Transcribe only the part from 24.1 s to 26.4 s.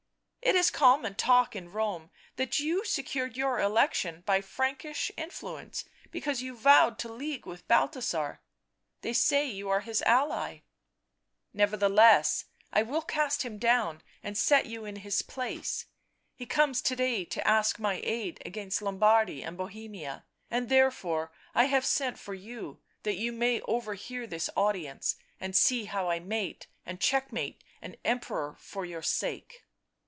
this audience, and see how I